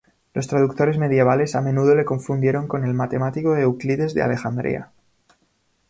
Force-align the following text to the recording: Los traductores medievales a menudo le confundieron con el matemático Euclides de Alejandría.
Los 0.33 0.47
traductores 0.47 0.97
medievales 0.97 1.53
a 1.53 1.61
menudo 1.61 1.93
le 1.93 2.05
confundieron 2.05 2.67
con 2.67 2.83
el 2.85 2.95
matemático 2.95 3.55
Euclides 3.55 4.15
de 4.15 4.23
Alejandría. 4.23 4.89